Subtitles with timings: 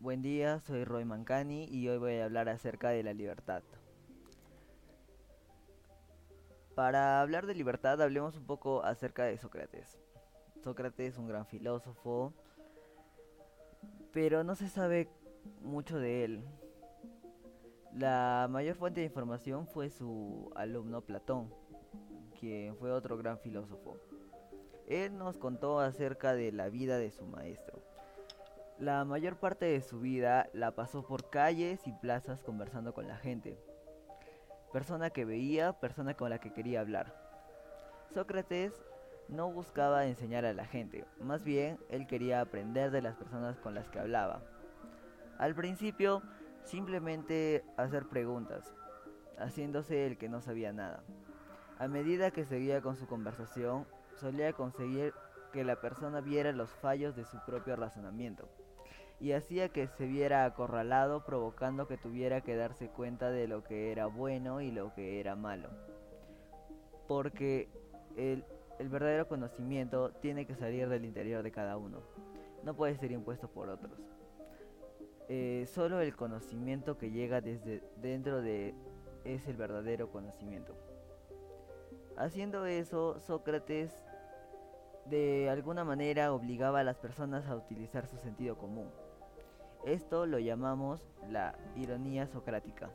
[0.00, 3.64] Buen día, soy Roy Mancani y hoy voy a hablar acerca de la libertad.
[6.76, 9.98] Para hablar de libertad hablemos un poco acerca de Sócrates.
[10.62, 12.32] Sócrates es un gran filósofo,
[14.12, 15.10] pero no se sabe
[15.62, 16.44] mucho de él.
[17.92, 21.52] La mayor fuente de información fue su alumno Platón,
[22.38, 23.96] quien fue otro gran filósofo.
[24.86, 27.87] Él nos contó acerca de la vida de su maestro.
[28.78, 33.16] La mayor parte de su vida la pasó por calles y plazas conversando con la
[33.16, 33.58] gente.
[34.72, 37.12] Persona que veía, persona con la que quería hablar.
[38.14, 38.72] Sócrates
[39.26, 43.74] no buscaba enseñar a la gente, más bien él quería aprender de las personas con
[43.74, 44.42] las que hablaba.
[45.38, 46.22] Al principio,
[46.62, 48.72] simplemente hacer preguntas,
[49.38, 51.02] haciéndose el que no sabía nada.
[51.80, 55.14] A medida que seguía con su conversación, solía conseguir
[55.52, 58.48] que la persona viera los fallos de su propio razonamiento
[59.20, 63.90] y hacía que se viera acorralado provocando que tuviera que darse cuenta de lo que
[63.90, 65.68] era bueno y lo que era malo.
[67.08, 67.68] Porque
[68.16, 68.44] el,
[68.78, 72.02] verdadero conocimiento tiene que salir del interior de cada uno,
[72.62, 73.98] no puede ser impuesto por otros.
[75.28, 78.74] Eh, solo el conocimiento que llega desde dentro de
[79.24, 80.74] es el verdadero conocimiento.
[82.16, 83.92] Haciendo eso, Sócrates
[85.06, 88.90] de alguna manera obligaba a las personas a utilizar su sentido común.
[89.84, 92.90] Esto lo llamamos la ironía socrática.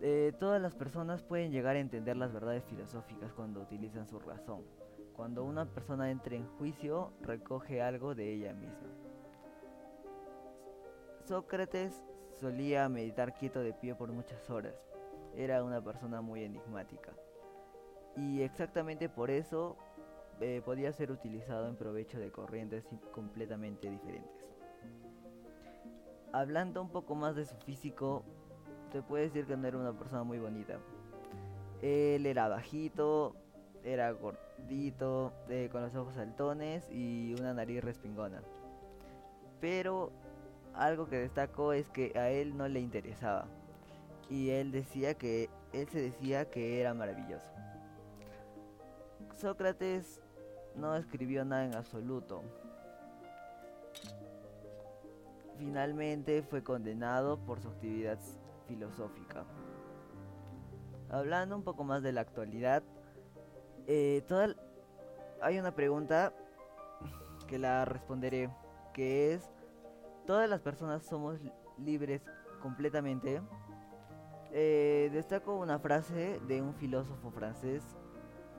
[0.00, 4.64] Eh, todas las personas pueden llegar a entender las verdades filosóficas cuando utilizan su razón.
[5.14, 8.88] Cuando una persona entra en juicio, recoge algo de ella misma.
[11.24, 12.02] Sócrates
[12.32, 14.74] solía meditar quieto de pie por muchas horas.
[15.36, 17.12] Era una persona muy enigmática.
[18.16, 19.76] Y exactamente por eso
[20.42, 24.44] eh, podía ser utilizado en provecho de corrientes completamente diferentes.
[26.32, 28.24] Hablando un poco más de su físico,
[28.90, 30.78] te puede decir que no era una persona muy bonita.
[31.80, 33.36] Él era bajito,
[33.84, 38.42] era gordito, eh, con los ojos saltones y una nariz respingona.
[39.60, 40.10] Pero
[40.74, 43.46] algo que destacó es que a él no le interesaba.
[44.28, 47.52] Y él decía que él se decía que era maravilloso.
[49.36, 50.21] Sócrates
[50.76, 52.42] no escribió nada en absoluto.
[55.58, 58.18] Finalmente fue condenado por su actividad
[58.66, 59.44] filosófica.
[61.10, 62.82] Hablando un poco más de la actualidad,
[63.86, 64.24] eh,
[65.40, 66.32] hay una pregunta
[67.46, 68.50] que la responderé,
[68.94, 69.50] que es,
[70.26, 71.38] ¿todas las personas somos
[71.78, 72.22] libres
[72.62, 73.42] completamente?
[74.52, 77.82] Eh, destaco una frase de un filósofo francés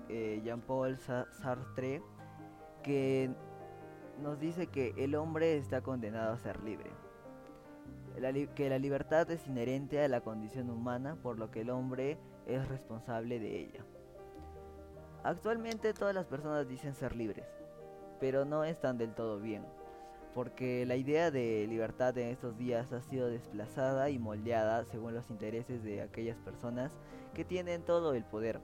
[0.10, 2.02] eh, Jean-Paul Sartre,
[2.84, 3.32] que
[4.22, 6.92] nos dice que el hombre está condenado a ser libre.
[8.56, 12.68] que la libertad es inherente a la condición humana, por lo que el hombre es
[12.68, 13.86] responsable de ella.
[15.24, 17.48] Actualmente todas las personas dicen ser libres,
[18.20, 19.66] pero no están del todo bien,
[20.36, 25.30] porque la idea de libertad en estos días ha sido desplazada y moldeada según los
[25.30, 26.92] intereses de aquellas personas
[27.34, 28.60] que tienen todo el poder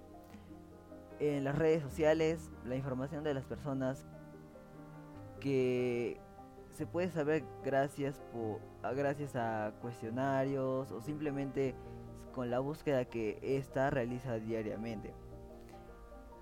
[1.20, 4.06] en las redes sociales la información de las personas
[5.40, 6.20] que
[6.72, 8.22] se puede saber gracias,
[8.84, 11.76] a, gracias a cuestionarios o simplemente
[12.34, 15.14] con la búsqueda que ésta realiza diariamente.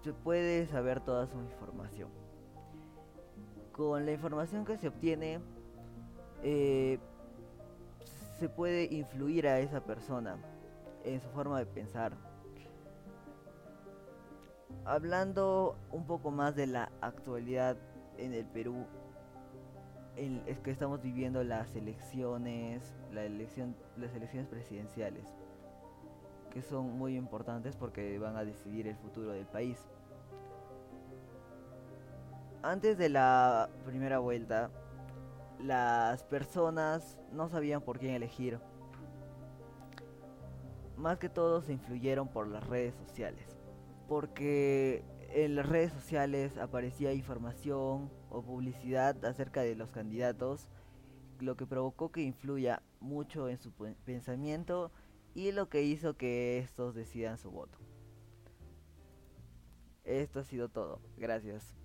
[0.04, 2.09] Se puede saber toda su información.
[3.72, 5.40] Con la información que se obtiene,
[6.44, 7.00] eh,
[8.40, 10.38] se puede influir a esa persona
[11.04, 12.14] en su forma de pensar,
[14.85, 17.78] hablando un poco más de la actualidad
[18.17, 18.85] en el Perú,
[20.16, 25.28] es que estamos viviendo las elecciones, las elecciones presidenciales,
[26.51, 29.78] que son muy importantes porque van a decidir el futuro del país.
[32.63, 34.72] Antes de la primera vuelta,
[35.59, 38.59] las personas no sabían por quién elegir.
[40.96, 43.57] Más que todo se influyeron por las redes sociales
[44.08, 50.70] porque en las redes sociales aparecía información o publicidad acerca de los candidatos,
[51.40, 53.72] lo que provocó que influya mucho en su
[54.06, 54.92] pensamiento
[55.34, 57.78] y lo que hizo que estos decidan su voto.
[60.04, 61.02] Esto ha sido todo.
[61.18, 61.77] Gracias.